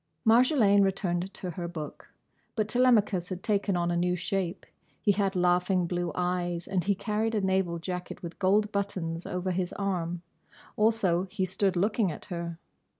[0.25, 2.11] Marjolaine returned to her book.
[2.55, 4.65] But Telemachus had taken on a new shape.
[4.99, 9.51] He had laughing blue eyes and he carried a naval jacket with gold buttons over
[9.51, 10.23] his arm.
[10.75, 12.57] Also he stood looking at her.